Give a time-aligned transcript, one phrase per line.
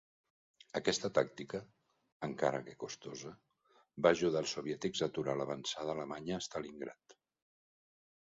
[0.77, 1.59] Aquesta tàctica,
[2.27, 3.33] encara que costosa,
[4.05, 7.15] va ajudar els soviètics a aturar l'avançada alemanya a Stalingrad.